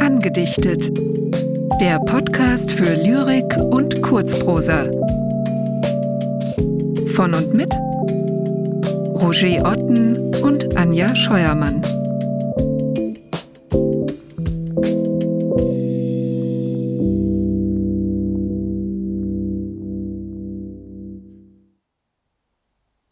Angedichtet. 0.00 0.90
Der 1.80 1.98
Podcast 1.98 2.72
für 2.72 2.94
Lyrik 2.94 3.56
und 3.70 4.00
Kurzprosa. 4.00 4.90
Von 7.08 7.34
und 7.34 7.52
mit 7.52 7.74
Roger 9.20 9.70
Otten 9.70 10.34
und 10.42 10.74
Anja 10.78 11.14
Scheuermann. 11.14 11.82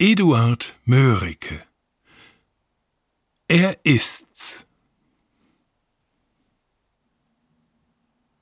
Eduard 0.01 0.77
Mörike 0.87 1.65
Er 3.47 3.79
ist's. 3.85 4.67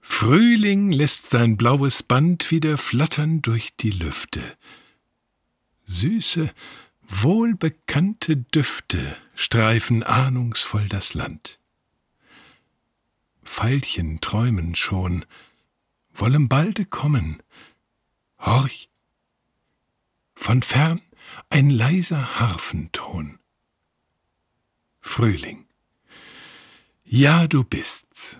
Frühling 0.00 0.92
lässt 0.92 1.28
sein 1.28 1.58
blaues 1.58 2.02
Band 2.02 2.50
wieder 2.50 2.78
flattern 2.78 3.42
durch 3.42 3.76
die 3.76 3.90
Lüfte. 3.90 4.40
Süße, 5.84 6.50
wohlbekannte 7.02 8.38
Düfte 8.38 9.18
streifen 9.34 10.02
ahnungsvoll 10.02 10.88
das 10.88 11.12
Land. 11.12 11.58
Veilchen 13.42 14.22
träumen 14.22 14.74
schon, 14.74 15.26
wollen 16.14 16.48
balde 16.48 16.86
kommen. 16.86 17.42
Horch! 18.38 18.88
Von 20.34 20.62
fern 20.62 21.02
ein 21.50 21.70
leiser 21.70 22.40
Harfenton. 22.40 23.38
Frühling. 25.00 25.66
Ja, 27.04 27.46
du 27.46 27.64
bist's. 27.64 28.38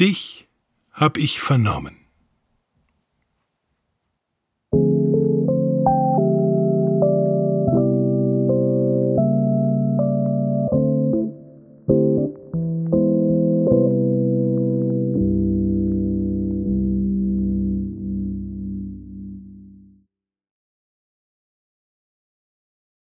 Dich 0.00 0.48
hab 0.92 1.16
ich 1.18 1.40
vernommen. 1.40 2.01